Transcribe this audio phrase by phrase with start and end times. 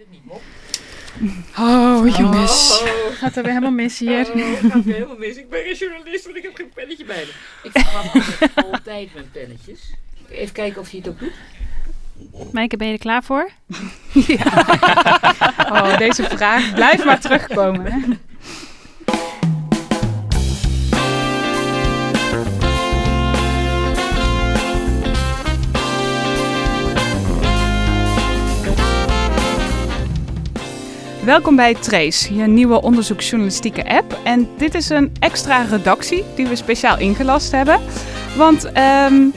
[0.00, 0.42] het niet, Mop?
[1.58, 2.82] Oh, jongens.
[2.82, 4.30] Oh, Gaat er weer helemaal mis hier.
[4.34, 5.36] oh, gaat weer helemaal mis.
[5.36, 7.32] Ik ben geen journalist, want ik heb geen pennetje bij me.
[7.62, 9.92] Ik vraag me altijd met pennetjes.
[10.28, 11.32] Even kijken of hij het ook doet.
[12.52, 13.50] Mijke, ben je er klaar voor?
[15.72, 17.92] Oh, deze vraag blijft maar terugkomen.
[17.92, 17.98] Hè?
[31.30, 34.20] Welkom bij Trace, je nieuwe onderzoeksjournalistieke app.
[34.24, 37.80] En dit is een extra redactie die we speciaal ingelast hebben.
[38.36, 39.28] Want, ehm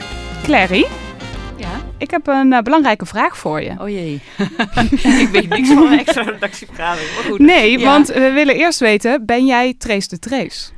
[0.42, 0.86] Clary,
[1.56, 1.68] Ja.
[1.98, 3.70] ik heb een eh, belangrijke vraag voor je.
[3.78, 4.20] Oh jee.
[5.24, 7.38] ik weet niks van een extra redactievergadering, maar goed.
[7.38, 7.84] Nee, Ja.
[7.84, 10.70] want we willen eerst weten, ben jij Trace de Trace?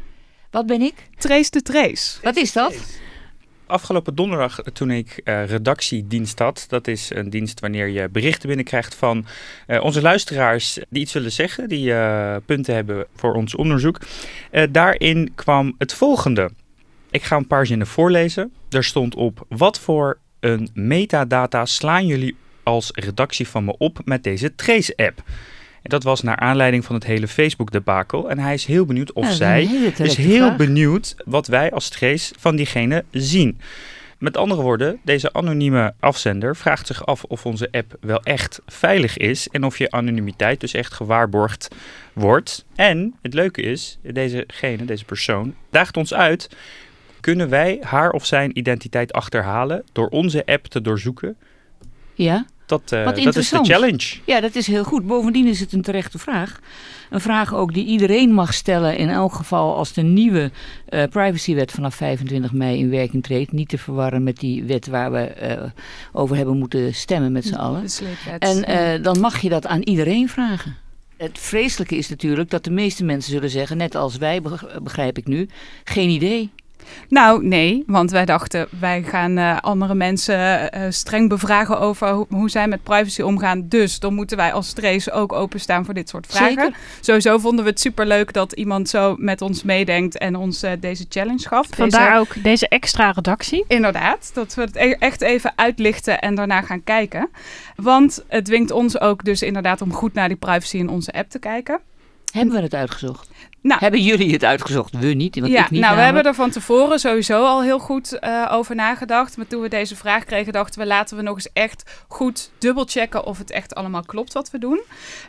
[0.50, 0.94] Wat ben ik?
[1.18, 2.18] Trace de Trace.
[2.22, 2.74] Wat is dat?
[3.66, 8.94] Afgelopen donderdag, toen ik eh, redactiedienst had, dat is een dienst wanneer je berichten binnenkrijgt
[8.94, 9.26] van
[9.66, 14.00] eh, onze luisteraars die iets willen zeggen, die eh, punten hebben voor ons onderzoek.
[14.50, 16.50] Eh, daarin kwam het volgende.
[17.10, 18.52] Ik ga een paar zinnen voorlezen.
[18.70, 24.22] Er stond op: Wat voor een metadata slaan jullie als redactie van me op met
[24.22, 25.22] deze Trace-app?
[25.86, 28.30] En dat was naar aanleiding van het hele Facebook-debakel.
[28.30, 30.56] En hij is heel benieuwd of Ja, is een zij dus terechte heel vraag.
[30.56, 33.60] benieuwd wat wij als Trace van diegene zien.
[34.18, 39.16] Met andere woorden, deze anonieme afzender vraagt zich af of onze app wel echt veilig
[39.16, 41.74] is en of je anonimiteit dus echt gewaarborgd
[42.12, 42.64] wordt.
[42.74, 46.50] En het leuke is, dezegene, deze persoon, daagt ons uit.
[47.20, 51.36] Kunnen wij haar of zijn identiteit achterhalen door onze app te doorzoeken?
[52.14, 52.46] Ja.
[52.66, 53.66] Dat, eh, Wat dat is de interessant.
[53.66, 54.16] challenge.
[54.24, 55.06] ja, dat is heel goed.
[55.06, 56.60] Bovendien is het een terechte vraag.
[57.10, 60.50] Een vraag ook die iedereen mag stellen in elk geval als de nieuwe
[60.88, 63.52] eh, privacywet vanaf 25 mei in werking treedt.
[63.52, 65.62] Niet te verwarren met die wet waar we eh,
[66.12, 67.84] over hebben moeten stemmen met z'n allen.
[68.38, 70.76] En eh, dan mag je dat aan iedereen vragen.
[71.16, 75.18] Het vreselijke is natuurlijk dat de meeste mensen zullen zeggen, net als wij beg- begrijp
[75.18, 75.48] ik nu,
[75.84, 76.50] geen idee.
[77.08, 82.26] Nou, nee, want wij dachten, wij gaan eh, andere mensen eh, streng bevragen over ho-
[82.30, 83.68] hoe zij met privacy omgaan.
[83.68, 86.48] Dus dan moeten wij als Trace ook openstaan voor dit soort vragen.
[86.54, 86.76] Zeker.
[87.00, 91.48] Sowieso vonden we het superleuk dat iemand zo met ons meedenkt en ons deze challenge
[91.48, 91.66] gaf.
[91.70, 93.64] Vandaar Deze- ook deze extra redactie.
[93.68, 97.28] Inderdaad, dat we het e- echt even uitlichten en daarna gaan kijken.
[97.76, 101.30] Want het dwingt ons ook dus inderdaad om goed naar die privacy in onze app
[101.30, 101.80] te kijken.
[102.32, 103.28] Hebben we het uitgezocht?
[103.66, 103.80] Nou.
[103.80, 104.98] Hebben jullie het uitgezocht?
[104.98, 107.78] We niet, want ja, ik niet nou, we hebben er van tevoren sowieso al heel
[107.78, 109.36] goed eh, over nagedacht.
[109.36, 113.24] Maar toen we deze vraag kregen, dachten we laten we nog eens echt goed dubbelchecken
[113.24, 114.80] of het echt allemaal klopt wat we doen.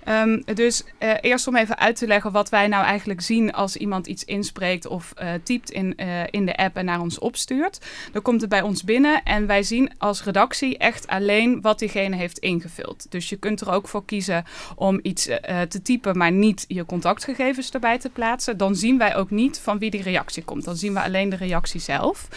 [0.03, 3.75] Ehm, dus eh, eerst om even uit te leggen wat wij nou eigenlijk zien als
[3.75, 5.95] iemand iets inspreekt of eh, typt in,
[6.29, 7.79] in de app en naar ons opstuurt.
[8.11, 12.15] Dan komt het bij ons binnen en wij zien als redactie echt alleen wat diegene
[12.15, 13.05] heeft ingevuld.
[13.09, 15.29] Dus je kunt er ook voor kiezen om iets
[15.69, 18.57] te typen, maar niet je contactgegevens erbij te plaatsen.
[18.57, 20.63] Dan zien wij ook niet van wie die reactie komt.
[20.63, 22.27] Dan zien we alleen de reactie zelf.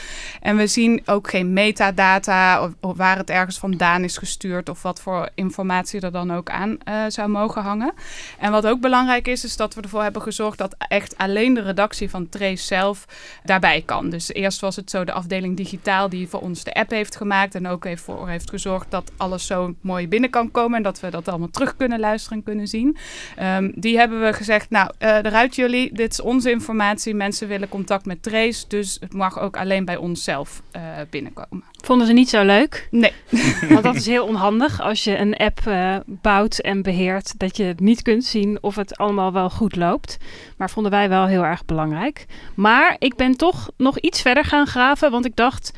[0.40, 4.82] En we zien ook geen metadata of, of waar het ergens vandaan is gestuurd of
[4.82, 7.92] wat voor informatie er dan ook aan eh, zou mogen hangen.
[8.38, 11.62] En wat ook belangrijk is, is dat we ervoor hebben gezorgd dat echt alleen de
[11.62, 13.06] redactie van Trace zelf
[13.44, 14.10] daarbij kan.
[14.10, 17.54] Dus eerst was het zo de afdeling digitaal die voor ons de app heeft gemaakt
[17.54, 21.00] en ook heeft voor heeft gezorgd dat alles zo mooi binnen kan komen en dat
[21.00, 22.96] we dat allemaal terug kunnen luisteren en kunnen zien.
[23.36, 27.14] Ehm, die hebben we gezegd, nou, eh, eruit jullie, dit is onze informatie.
[27.14, 31.64] Mensen willen contact met Trace, dus het mag ook alleen bij ons zelf eh, binnenkomen.
[31.84, 32.88] Vonden ze niet zo leuk.
[32.90, 33.12] Nee.
[33.68, 37.38] Want dat is heel onhandig als je een app eh, bouwt en beheert.
[37.38, 40.16] Dat je niet kunt zien of het allemaal wel goed loopt.
[40.56, 42.26] Maar vonden wij wel heel erg belangrijk.
[42.54, 45.10] Maar ik ben toch nog iets verder gaan graven.
[45.10, 45.72] Want ik dacht,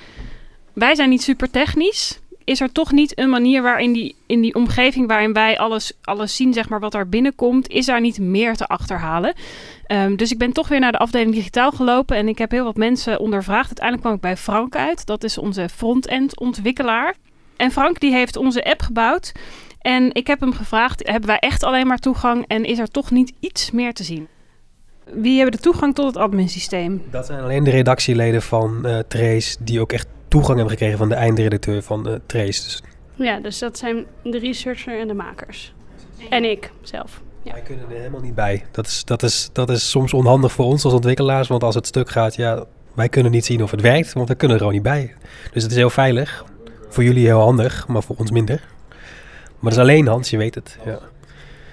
[0.73, 2.21] wij zijn niet super technisch.
[2.45, 6.37] Is er toch niet een manier waarin die, in die omgeving waarin wij alles, alles
[6.37, 9.35] zien, zeg maar, wat er binnenkomt, is daar niet meer te achterhalen?
[9.87, 12.65] Ehm, dus ik ben toch weer naar de afdeling digitaal gelopen en ik heb heel
[12.65, 13.67] wat mensen ondervraagd.
[13.67, 15.07] Uiteindelijk kwam ik bij Frank uit.
[15.07, 17.15] Dat is onze front-end ontwikkelaar.
[17.57, 19.33] En Frank die heeft onze app gebouwd.
[19.81, 23.11] En ik heb hem gevraagd, hebben wij echt alleen maar toegang en is er toch
[23.11, 24.29] niet iets meer te zien?
[25.05, 27.03] Wie hebben de toegang tot het adminsysteem?
[27.11, 31.08] Dat zijn alleen de redactieleden van eh, Trace die ook echt toegang hebben gekregen van
[31.08, 32.62] de eindredacteur van eh, Trace.
[32.62, 32.82] Dus
[33.14, 35.75] Ja, dus dat zijn de researcher en de makers.
[36.29, 37.20] En ik zelf.
[37.43, 37.52] Ja.
[37.52, 38.64] wij kunnen er helemaal niet bij.
[38.70, 41.87] Dat is, dat, is, dat is soms onhandig voor ons als ontwikkelaars, want als het
[41.87, 42.64] stuk gaat, ja,
[42.94, 45.14] wij kunnen niet zien of het werkt, want we kunnen er gewoon niet bij.
[45.52, 46.44] Dus het is heel veilig.
[46.88, 48.62] Voor jullie heel handig, maar voor ons minder.
[49.58, 50.78] Maar dat is alleen Hans, je weet het.
[50.85, 50.99] Ja.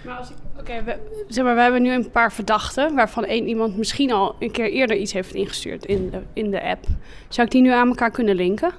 [0.05, 0.35] Maar als ik,
[1.27, 4.71] zeg maar, we hebben nu een paar verdachten, waarvan één iemand misschien al een keer
[4.71, 6.86] eerder iets heeft ingestuurd in de, in de app.
[7.27, 8.71] Zou ik die nu aan elkaar kunnen linken?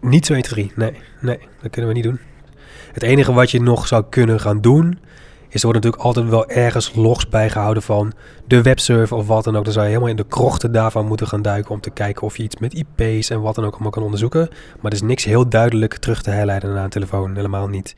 [0.00, 0.72] Niet zo 1, 2, 3.
[0.76, 2.20] Nee, nee, dat kunnen we niet doen.
[2.92, 4.98] Het enige wat je nog zou kunnen gaan doen,
[5.48, 8.12] is er wordt natuurlijk altijd wel ergens logs bijgehouden van
[8.46, 9.64] de webserver of wat dan ook.
[9.64, 12.36] Dan zou je helemaal in de krochten daarvan moeten gaan duiken om te kijken of
[12.36, 14.48] je iets met IP's en wat dan ook allemaal kan onderzoeken.
[14.80, 17.94] Maar er is niks heel duidelijk terug te herleiden naar een telefoon, helemaal niet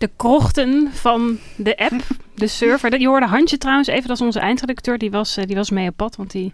[0.00, 2.02] de krochten van de app,
[2.34, 3.00] de server.
[3.00, 4.98] Je hoorde Handje trouwens even, dat is onze eindredacteur.
[4.98, 6.52] Die was, eh, die was mee op pad, want die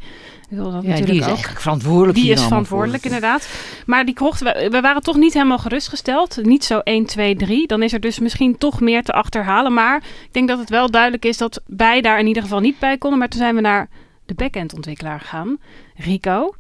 [0.51, 1.29] wil dat ja, natuurlijk die is ook.
[1.29, 2.19] eigenlijk verantwoordelijk.
[2.19, 3.49] Die is verantwoordelijk, inderdaad.
[3.87, 6.39] Maar die krochten, we, we waren toch niet helemaal gerustgesteld.
[6.43, 7.67] Niet zo 1, 2, 3.
[7.67, 9.75] Dan is er dus misschien toch meer te achterhalen.
[9.75, 12.79] Maar ik denk dat het wel duidelijk is dat wij daar in ieder geval niet
[12.79, 13.19] bij konden.
[13.19, 13.89] Maar toen zijn we naar
[14.25, 15.59] de backend ontwikkelaar gegaan,
[15.95, 16.55] Rico.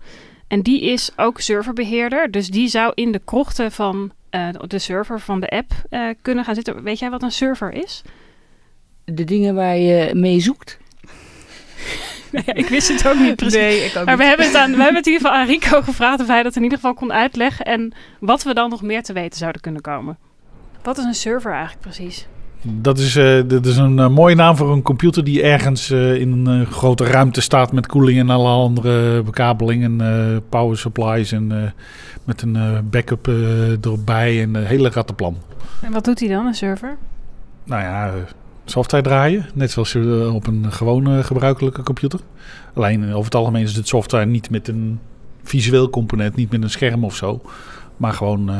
[0.48, 2.30] En die is ook serverbeheerder.
[2.30, 6.44] Dus die zou in de krochten van eh, de server van de app eh, kunnen
[6.44, 6.82] gaan zitten.
[6.82, 8.02] Weet jij wat een server is?
[9.04, 10.78] De dingen waar je mee zoekt.
[12.44, 13.54] ik wist het ook niet precies.
[13.54, 15.46] Nee, ik ook Maar we hebben, het aan, we hebben het in ieder geval aan
[15.54, 17.64] Rico gevraagd of hij dat in ieder geval kon uitleggen.
[17.64, 20.18] En wat we dan nog meer te weten zouden kunnen komen.
[20.82, 22.26] Wat is een server eigenlijk precies?
[22.62, 26.14] Dat is, eh, dat is een eh, mooie naam voor een computer die ergens eh,
[26.14, 31.32] in een grote ruimte staat met koeling en alle andere bekabeling en eh, power supplies
[31.32, 31.74] en
[32.24, 33.28] met een backup
[33.80, 35.36] erbij en een hele rattenplan.
[35.80, 36.96] En wat doet hij dan, een server?
[37.64, 38.12] Nou ja,
[38.64, 42.20] software draaien, net zoals je op een gewone gebruikelijke computer.
[42.74, 45.00] Alleen over het algemeen is het software niet met een
[45.42, 47.40] visueel component, niet met een scherm of zo,
[47.96, 48.50] maar gewoon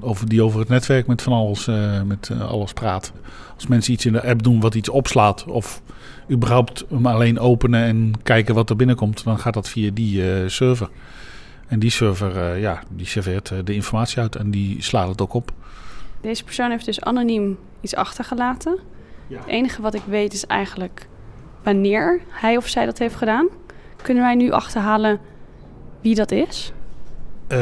[0.00, 3.12] over, die over het netwerk met van alles, eh, met eh, alles praat.
[3.54, 5.82] Als mensen iets in de app doen wat iets opslaat of
[6.30, 10.48] überhaupt hem alleen openen en kijken wat er binnenkomt, dan gaat dat via die eh,
[10.48, 10.88] server.
[11.66, 15.52] En die server, ja, die serveert de informatie uit en die slaat het ook op.
[16.20, 18.78] Deze persoon heeft dus anoniem iets achtergelaten.
[19.26, 19.38] Ja.
[19.38, 21.08] Het enige wat ik weet is eigenlijk
[21.62, 23.48] wanneer hij of zij dat heeft gedaan.
[24.02, 25.20] Kunnen wij nu achterhalen
[26.00, 26.72] wie dat is?
[27.52, 27.58] Eh,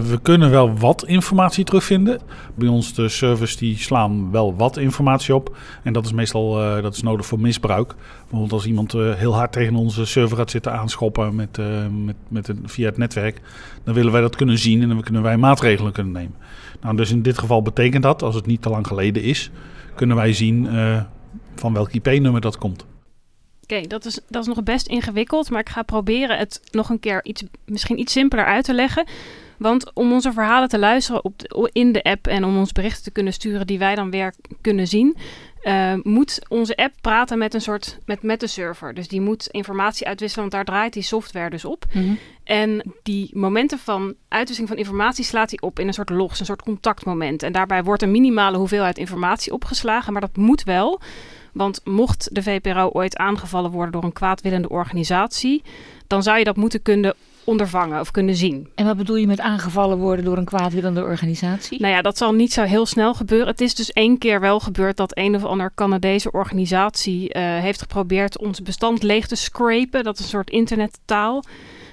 [0.00, 2.20] we kunnen wel wat informatie terugvinden.
[2.54, 5.56] Bij ons de servers die slaan wel wat informatie op.
[5.82, 7.94] En dat is meestal eh, dat is nodig voor misbruik.
[8.20, 11.58] Bijvoorbeeld als iemand eh, heel hard tegen onze server gaat zitten aanschoppen met,
[12.04, 13.40] met, met het, via het netwerk.
[13.84, 16.34] Dan willen wij dat kunnen zien en dan kunnen wij maatregelen kunnen nemen.
[16.80, 19.50] Nou, dus in dit geval betekent dat, als het niet te lang geleden is,
[19.94, 20.68] kunnen wij zien
[21.54, 22.86] van welk IP-nummer dat komt.
[23.62, 27.00] Oké, dat, is, dat is nog best ingewikkeld, maar ik ga proberen het nog een
[27.00, 29.04] keer iets, misschien iets simpeler uit te leggen.
[29.58, 33.02] Want om onze verhalen te luisteren op de- in de app en om ons berichten
[33.02, 35.16] te kunnen sturen die wij dan weer kunnen zien,
[35.62, 38.94] eh, moet onze app praten met een soort met, met de server.
[38.94, 41.84] Dus die moet informatie uitwisselen, want daar draait die software dus op.
[42.44, 46.46] En die momenten van uitwisseling van informatie slaat hij op in een soort logs, een
[46.46, 47.42] soort contactmoment.
[47.42, 51.00] En daarbij wordt een minimale hoeveelheid informatie opgeslagen, maar dat moet wel.
[51.52, 55.62] Want mocht de VPRO ooit aangevallen worden door een kwaadwillende organisatie,
[56.06, 57.14] dan zou je dat moeten kunnen
[57.44, 58.68] ondervangen of kunnen zien.
[58.74, 61.80] En wat bedoel je met aangevallen worden door een kwaadwillende organisatie?
[61.80, 63.46] Nou ja, dat zal niet zo heel snel gebeuren.
[63.48, 67.80] Het is dus één keer wel gebeurd dat een of ander Canadese organisatie eh, heeft
[67.80, 70.04] geprobeerd ons bestand leeg te scrapen.
[70.04, 71.42] Dat is een soort internettaal.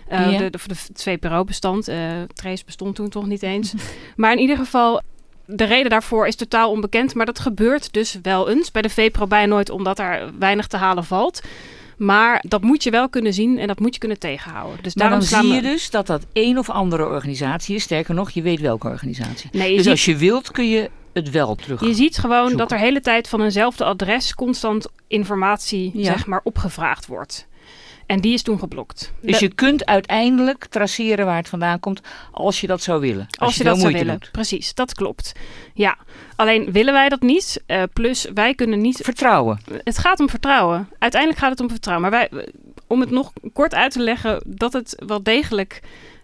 [0.07, 0.37] Eh, Ja.
[0.37, 1.87] de, de, de, het VPRO-bestand.
[1.87, 1.97] eh
[2.33, 3.73] Trace bestond toen toch niet eens.
[4.15, 5.01] maar in ieder geval,
[5.51, 7.13] de reden daarvoor is totaal onbekend.
[7.15, 8.71] Maar dat gebeurt dus wel eens.
[8.71, 11.41] Bij de VPRO bijna nooit, omdat er weinig te halen valt.
[11.97, 14.83] Maar dat moet je wel kunnen zien en dat moet je kunnen tegenhouden.
[14.83, 17.83] Dus Maar daarom dan zie we- je dus dat dat één of andere organisatie is.
[17.83, 19.49] Sterker nog, je weet welke organisatie.
[19.51, 21.81] Nee, dus ziet- als je wilt, kun je het wel terug.
[21.81, 22.57] Je ziet gewoon zoeken.
[22.57, 26.03] dat er hele tijd van eenzelfde adres constant informatie Ja.
[26.03, 27.47] zeg maar, opgevraagd wordt.
[28.09, 29.13] En die is toen geblokt.
[29.21, 32.01] Dus je kunt uiteindelijk traceren waar het vandaan komt
[32.31, 33.25] als je dat zou willen.
[33.29, 34.19] Als, als je dat zou willen.
[34.19, 34.31] doet.
[34.31, 35.31] Precies, dat klopt.
[35.73, 35.97] Ja,
[36.35, 37.63] alleen willen wij dat niet.
[37.65, 38.99] Eh, plus, wij kunnen niet.
[39.03, 39.59] Vertrouwen.
[39.83, 40.89] Het gaat om vertrouwen.
[40.99, 42.09] Uiteindelijk gaat het om vertrouwen.
[42.09, 42.45] Maar wij,
[42.87, 45.81] om het nog kort uit te leggen dat het wel degelijk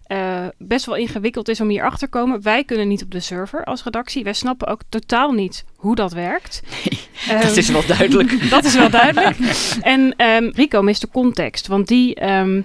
[0.08, 2.42] eh, best wel ingewikkeld is om hier achter te komen.
[2.42, 4.24] Wij kunnen niet op de server als redactie.
[4.24, 6.62] Wij snappen ook totaal niet hoe dat werkt.
[7.30, 8.50] dat Ehm, is wel duidelijk.
[8.50, 9.38] Dat is wel duidelijk.
[9.82, 11.68] en ehm, Rico mist de context.
[11.68, 12.62] Want die ehm,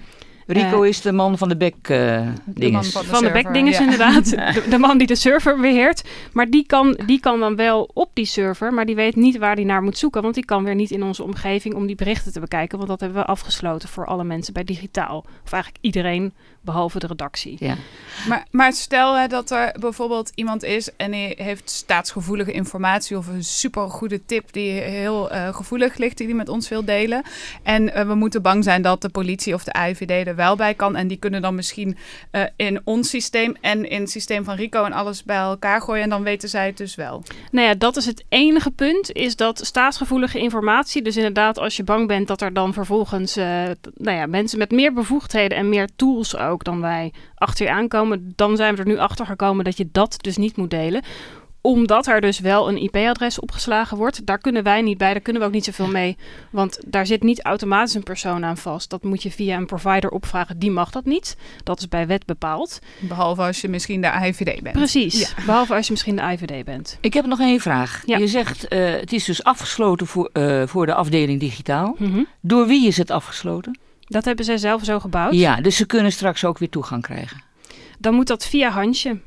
[0.52, 2.90] Rico Eh, is de man van de bek eh dinges.
[2.90, 3.82] van de van de backdinges ja.
[3.84, 4.30] inderdaad.
[4.54, 6.02] De, de man die de server beheert.
[6.32, 8.72] Maar die kan, die kan dan wel op die server.
[8.72, 10.22] Maar die weet niet waar die naar moet zoeken.
[10.22, 12.76] Want die kan weer niet in onze omgeving om die berichten te bekijken.
[12.76, 15.24] Want dat hebben we afgesloten voor alle mensen bij digitaal.
[15.44, 17.56] Of eigenlijk iedereen behalve de redactie.
[17.58, 17.74] Ja.
[18.28, 23.26] Maar, maar stel hè, dat er bijvoorbeeld iemand is en die heeft staatsgevoelige informatie of
[23.26, 27.22] een supergoede tip die heel eh, gevoelig ligt, die hij met ons wil delen.
[27.62, 30.96] En we moeten bang zijn dat de politie of de AIVD er wel bij kan.
[30.96, 31.96] En die kunnen dan misschien
[32.30, 36.02] eh, in ons systeem en in het systeem van Rico en alles bij elkaar gooien.
[36.02, 37.22] En dan weten zij het dus wel.
[37.50, 39.12] Nou ja, dat is het enige punt.
[39.12, 41.02] Is dat staatsgevoelige informatie.
[41.02, 43.44] Dus inderdaad, als je bang bent dat er dan vervolgens eh,
[43.94, 48.32] nou ja, mensen met meer bevoegdheden en meer tools ook dan wij achter je aankomen.
[48.36, 51.02] Dan zijn we er nu achter gekomen dat je dat dus niet moet delen.
[51.60, 54.26] Omdat er dus wel een IP-adres opgeslagen wordt.
[54.26, 56.16] Daar kunnen wij niet bij, daar kunnen we ook niet zoveel mee.
[56.50, 58.90] Want daar zit niet automatisch een persoon aan vast.
[58.90, 61.36] Dat moet je via een provider opvragen, die mag dat niet.
[61.64, 62.78] Dat is bij wet bepaald.
[62.98, 64.76] Behalve als je misschien de IVD bent.
[64.76, 66.98] Precies, behalve als je misschien de IVD bent.
[67.00, 68.02] Ik heb nog één vraag.
[68.06, 68.18] Ja.
[68.18, 71.96] Je zegt eh, het is dus afgesloten voor, eh, voor de afdeling digitaal.
[71.98, 72.22] Mhm.
[72.40, 73.78] Door wie is het afgesloten?
[74.00, 75.34] Dat hebben zij zelf zo gebouwd.
[75.34, 77.42] Ja, dus ze kunnen straks ook weer toegang krijgen.
[77.98, 79.18] Dan moet dat via handje.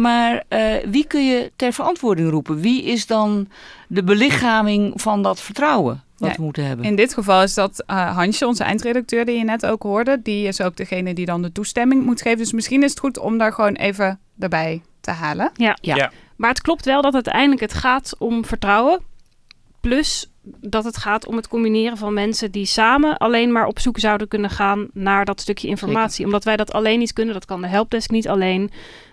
[0.00, 2.60] Maar eh, wie kun je ter verantwoording roepen?
[2.60, 3.48] Wie is dan
[3.88, 6.86] de belichaming van dat vertrouwen wat Ja, we moeten hebben?
[6.86, 10.20] In dit geval is dat eh, Hansje, onze eindredacteur die je net ook hoorde.
[10.22, 12.38] Die is ook degene die dan de toestemming moet geven.
[12.38, 15.50] Dus misschien is het goed om daar gewoon even erbij te halen.
[15.54, 15.76] Ja.
[15.80, 15.96] Ja.
[15.96, 16.12] Ja.
[16.36, 19.00] Maar het klopt wel dat uiteindelijk het gaat om vertrouwen.
[19.80, 23.98] Plus dat het gaat om het combineren van mensen die samen alleen maar op zoek
[23.98, 26.24] zouden kunnen gaan naar dat stukje informatie.
[26.24, 28.70] Omdat wij dat alleen niet kunnen, dat kan de helpdesk niet alleen.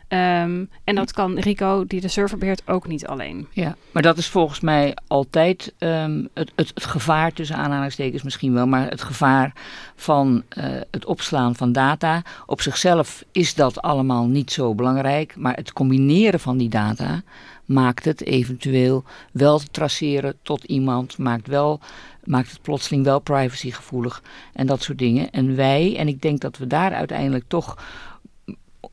[0.08, 3.48] Ehm, en dat kan Rico, die de server beheert, ook niet alleen.
[3.52, 8.54] Ja, maar dat is volgens mij altijd ehm, het, het, het gevaar, tussen aanhalingstekens misschien
[8.54, 9.54] wel, maar het gevaar
[9.96, 12.22] van eh, het opslaan van data.
[12.46, 17.22] Op zichzelf is dat allemaal niet zo belangrijk, maar het combineren van die data
[17.66, 21.80] maakt het eventueel wel te traceren tot iemand, maakt, wel,
[22.24, 24.22] maakt het plotseling wel privacygevoelig
[24.54, 25.32] en dat soort dingen.
[25.32, 27.78] En wij, en ik denk dat we daar uiteindelijk toch,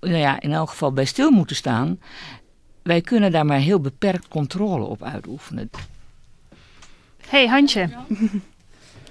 [0.01, 2.01] nou ja, in elk geval bij stil moeten staan,
[2.83, 5.71] wij kunnen daar maar heel beperkt controle op uitoefenen.
[7.29, 7.81] hey, Handje.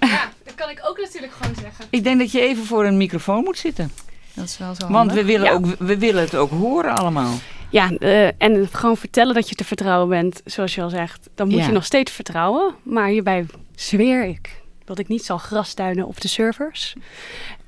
[0.00, 1.84] Ja, dat kan ik ook natuurlijk gewoon zeggen.
[1.90, 3.90] Ik denk dat je even voor een microfoon moet zitten.
[4.34, 5.52] Dat is wel zo Want we willen, Ja.
[5.52, 7.34] ook, we willen het ook horen allemaal.
[7.72, 11.28] Ja, eh, en gewoon vertellen dat je te vertrouwen bent, zoals je al zegt.
[11.34, 11.66] Dan moet Ja.
[11.66, 12.74] je nog steeds vertrouwen.
[12.82, 16.94] Maar hierbij zweer ik dat ik niet zal grasduinen op de servers.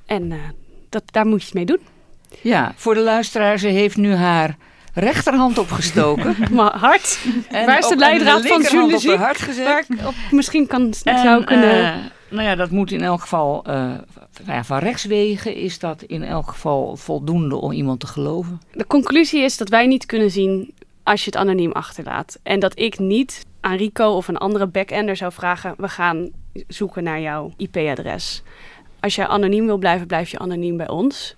[0.07, 0.39] En eh,
[0.89, 1.81] dat, daar moet je het mee doen.
[2.41, 4.57] Ja, voor de luisteraar, ze heeft nu haar
[4.95, 6.37] rechterhand opgestoken.
[6.53, 7.19] Maar hard,
[7.51, 9.11] en Waar is de op- leidraad van op journalistiek?
[9.11, 9.65] haar hart gezet.
[9.67, 11.85] waar ik op misschien kan, En, zou kunnen...
[11.95, 11.95] eh,
[12.29, 13.63] nou ja, dat moet in elk geval,
[14.47, 18.61] ja, van rechtswegen is dat in elk geval voldoende om iemand te geloven.
[18.73, 22.39] De conclusie is dat wij niet kunnen zien als je het anoniem achterlaat.
[22.43, 26.31] En dat ik niet aan Rico of een andere backender zou vragen: we gaan
[26.69, 28.43] zoeken naar jouw IP-adres.
[29.01, 31.37] Als jij anoniem wil blijven, blijf je anoniem bij ons.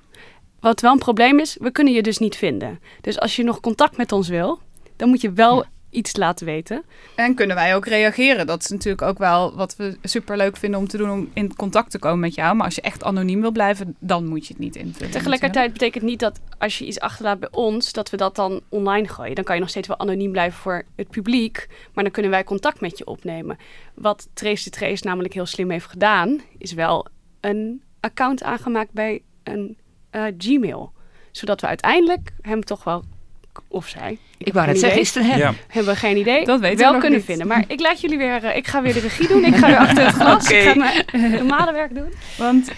[0.60, 2.80] Wat wel een probleem is, we kunnen je dus niet vinden.
[3.00, 4.58] Dus als je nog contact met ons wil,
[4.96, 5.68] dan moet je wel Ja.
[5.90, 6.82] Iets laten weten.
[7.14, 8.46] En kunnen wij ook reageren?
[8.46, 11.56] Dat is natuurlijk ook wel wat we super leuk vinden om te doen om in
[11.56, 12.56] contact te komen met jou.
[12.56, 15.10] Maar als je echt anoniem wil blijven, dan moet je het niet invullen.
[15.10, 19.08] Tegelijkertijd betekent niet dat als je iets achterlaat bij ons, dat we dat dan online
[19.08, 19.34] gooien.
[19.34, 22.44] Dan kan je nog steeds wel anoniem blijven voor het publiek, maar dan kunnen wij
[22.44, 23.56] contact met je opnemen.
[23.94, 27.06] Wat Trace the Trace namelijk heel slim heeft gedaan, is wel
[27.40, 29.78] een account aangemaakt bij een
[30.10, 30.92] eh, Gmail.
[31.30, 33.04] Zodat we uiteindelijk hem toch wel,
[33.68, 35.38] of zij, Ik wou net zeggen, is het een hem?
[35.38, 35.52] Ja.
[35.68, 37.24] hebben we geen idee, Dat weten we wel kunnen niet.
[37.24, 37.46] vinden.
[37.46, 39.76] Maar ik laat jullie weer, eh, ik ga weer de regie doen, ik ga weer
[39.78, 42.12] achter het glas, ik ga mijn normale werk doen.
[42.36, 42.70] Want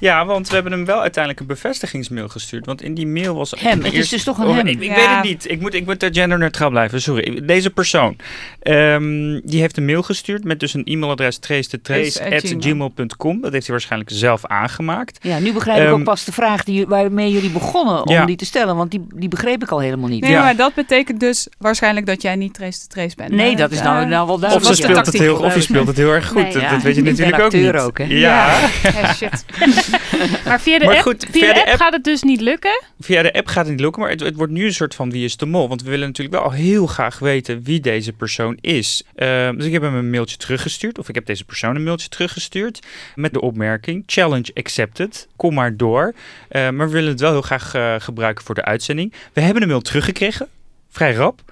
[0.00, 2.66] Ja, want we hebben hem wel uiteindelijk een bevestigingsmail gestuurd.
[2.66, 3.54] Want in die mail was...
[3.58, 4.66] Hem, het is dus toch een Oh, hem?
[4.66, 4.94] Ik, ik Ja.
[4.94, 5.50] weet het niet.
[5.50, 7.40] Ik moet, ik moet er genderneutraal blijven, sorry.
[7.46, 8.16] Deze persoon,
[8.62, 13.40] ehm, die heeft een mail gestuurd met dus een e-mailadres Dus, at trace-gmail.com.
[13.40, 15.18] Dat heeft hij waarschijnlijk zelf aangemaakt.
[15.22, 18.24] Ja, nu begrijp ik Ehm, ook pas de vraag die, waarmee jullie begonnen om Ja.
[18.24, 18.76] die te stellen.
[18.76, 20.20] Want die, die begreep ik al helemaal niet.
[20.20, 20.42] nee, Ja.
[20.42, 23.30] maar dat betekent dus waarschijnlijk dat jij niet trace to trace bent.
[23.30, 24.76] Nee, Maar, dat is nou, eh, nou wel Of duidelijk.
[24.76, 26.42] ze, was de speelt het heel, of je speelt het heel erg goed.
[26.42, 26.52] Nee.
[26.52, 27.82] dat, Ja, dat weet je natuurlijk ook acteur niet.
[27.82, 28.04] ook, hè?
[28.04, 28.60] Ja.
[28.82, 29.44] eh, shit.
[30.44, 32.82] Maar via de, Maar app, goed, via de app, gaat het dus niet lukken.
[33.00, 35.10] Via de app gaat het niet lukken, maar het, het wordt nu een soort van
[35.10, 35.68] wie is de mol.
[35.68, 39.02] Want we willen natuurlijk wel heel graag weten wie deze persoon is.
[39.14, 42.08] Ehm, dus ik heb hem een mailtje teruggestuurd, of ik heb deze persoon een mailtje
[42.08, 42.86] teruggestuurd.
[43.14, 46.14] Met de opmerking, challenge accepted, kom maar door.
[46.48, 49.12] Eh, maar we willen het wel heel graag eh, gebruiken voor de uitzending.
[49.32, 50.48] We hebben een mail teruggekregen,
[50.90, 51.42] vrij rap.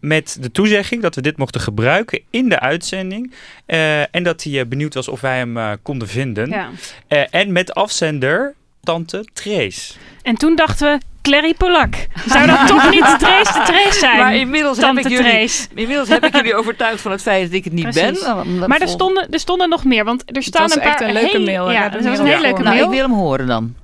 [0.00, 3.32] Met de toezegging dat we dit mochten gebruiken in de uitzending.
[3.66, 6.48] Eh, en dat hij eh, benieuwd was of wij hem eh, konden vinden.
[6.50, 6.68] Ja.
[7.08, 9.92] Eh, en met afzender Tante Trace.
[10.22, 11.94] En toen dachten we, Clary Polak.
[12.26, 14.18] Zou dat toch niet de Trace de Trace zijn?
[14.18, 15.66] Maar inmiddels heb, Tante ik jullie, Trace.
[15.74, 18.20] inmiddels heb ik jullie overtuigd van het feit dat ik het niet Precies.
[18.24, 18.36] ben.
[18.42, 21.12] Omdat Maar er stonden, er stonden nog meer, want er staan een paar echt een
[21.12, 21.66] leuke hele- mail.
[21.70, 22.84] Ik Ja, heb dat was een hele leuke Nou, mail.
[22.86, 23.74] ik wil hem horen dan.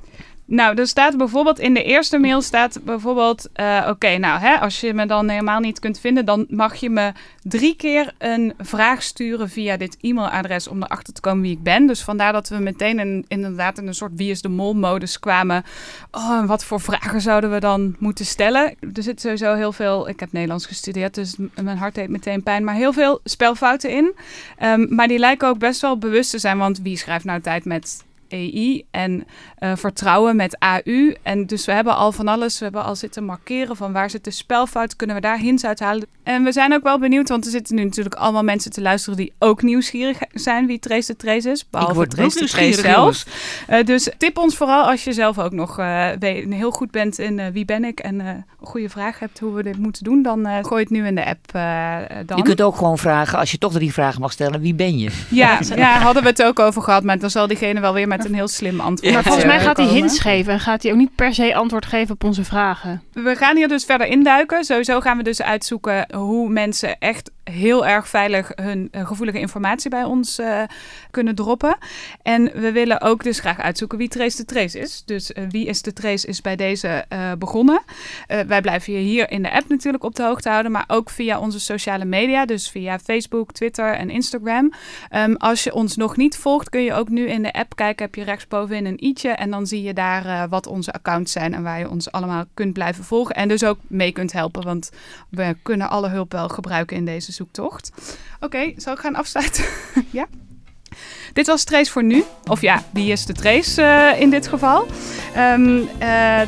[0.47, 4.81] Nou, er staat bijvoorbeeld in de eerste mail staat bijvoorbeeld, eh, oké, nou, hè, als
[4.81, 9.03] je me dan helemaal niet kunt vinden, dan mag je me drie keer een vraag
[9.03, 11.87] sturen via dit e-mailadres om erachter te komen wie ik ben.
[11.87, 15.19] Dus vandaar dat we meteen in, inderdaad in een soort wie is de mol modus
[15.19, 15.65] kwamen.
[16.11, 18.75] Oh, wat voor vragen zouden we dan moeten stellen?
[18.95, 22.65] Er zit sowieso heel veel, ik heb Nederlands gestudeerd, dus mijn hart deed meteen pijn,
[22.65, 24.15] maar heel veel spelfouten in.
[24.59, 27.65] Ehm, maar die lijken ook best wel bewust te zijn, want wie schrijft nou tijd
[27.65, 29.27] met EI en
[29.59, 31.15] eh, vertrouwen met AU.
[31.23, 34.25] En dus we hebben al van alles, we hebben al zitten markeren van waar zit
[34.25, 36.07] de spelfout, kunnen we daar hints uithalen.
[36.25, 39.17] En we zijn ook wel benieuwd, want er zitten nu natuurlijk allemaal mensen te luisteren
[39.17, 41.69] die ook nieuwsgierig zijn wie Trace de Trace is.
[41.71, 43.25] Behalve word Trace de Trace nieuwsgierig, zelf.
[43.71, 46.09] Uh, dus tip ons vooral als je zelf ook nog uh,
[46.51, 49.63] heel goed bent in uh, wie ben ik en een goede vraag hebt hoe we
[49.63, 51.53] dit moeten doen, dan gooi het nu in de app.
[52.27, 52.37] dan.
[52.37, 55.11] Je kunt ook gewoon vragen, als je toch drie vragen mag stellen, wie ben je?
[55.29, 58.25] Ja, ja, hadden we het ook over gehad, maar dan zal diegene wel weer met
[58.25, 60.99] een heel slim antwoord Maar volgens mij gaat hij hints geven en gaat hij ook
[60.99, 63.03] niet per se antwoord geven op onze vragen.
[63.13, 64.65] We gaan hier dus verder induiken.
[64.65, 69.91] Sowieso gaan we dus uitzoeken hoe mensen echt heel erg veilig hun uh, gevoelige informatie
[69.91, 70.63] bij ons uh,
[71.11, 71.77] kunnen droppen.
[72.23, 75.03] En we willen ook dus graag uitzoeken wie Trace de Trace is.
[75.05, 77.05] Dus uh, wie is de Trace is bij deze
[77.39, 77.83] begonnen.
[78.27, 81.39] wij blijven je hier in de app natuurlijk op de hoogte houden, maar ook via
[81.39, 84.73] onze sociale media, dus via Facebook, Twitter en Instagram.
[85.17, 88.05] Um, als je ons nog niet volgt, kun je ook nu in de app kijken.
[88.05, 91.63] Heb je rechtsbovenin een i'tje en dan zie je daar wat onze accounts zijn en
[91.63, 93.35] waar je ons allemaal kunt blijven volgen.
[93.35, 94.91] En dus ook mee kunt helpen, want
[95.29, 97.93] we kunnen alle hulp wel gebruiken in deze zoektocht.
[98.35, 99.65] Oké, okay, zal ik gaan afsluiten?
[100.11, 100.27] ja?
[101.33, 102.25] Dit was Trace voor nu.
[102.45, 104.87] Of ja, wie is de Trace uh, in dit geval?
[105.37, 105.89] Um,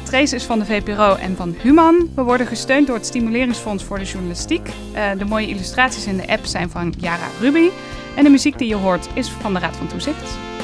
[0.02, 2.10] Trace is van de VPRO en van Human.
[2.14, 4.68] We worden gesteund door het Stimuleringsfonds voor de Journalistiek.
[4.68, 7.68] Uh, de mooie illustraties in de app zijn van Yara Ruby.
[8.16, 10.55] En de muziek die je hoort is van de Raad van Toezicht.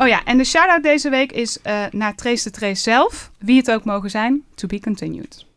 [0.00, 3.30] Oh ja, en de shout-out deze week is uh, naar Trace de Trace zelf.
[3.38, 5.47] Wie het ook mogen zijn, to be continued.